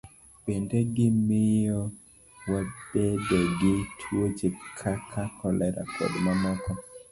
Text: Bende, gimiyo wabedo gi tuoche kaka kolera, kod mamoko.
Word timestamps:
Bende, 0.43 0.77
gimiyo 0.93 1.79
wabedo 2.51 3.39
gi 3.57 3.73
tuoche 3.99 4.47
kaka 4.79 5.21
kolera, 5.37 5.81
kod 5.95 6.13
mamoko. 6.25 6.71